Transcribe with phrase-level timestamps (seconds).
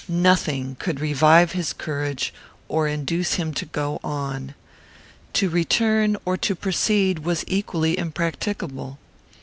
[0.07, 2.33] Nothing could revive his courage
[2.67, 4.55] or induce him to go on.
[5.33, 8.97] To return or to proceed was equally impracticable.